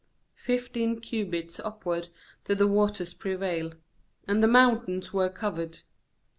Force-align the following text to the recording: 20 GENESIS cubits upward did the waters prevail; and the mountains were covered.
20 0.45 0.71
GENESIS 0.95 0.99
cubits 1.07 1.59
upward 1.59 2.07
did 2.45 2.57
the 2.57 2.65
waters 2.65 3.13
prevail; 3.13 3.73
and 4.27 4.41
the 4.41 4.47
mountains 4.47 5.13
were 5.13 5.29
covered. 5.29 5.81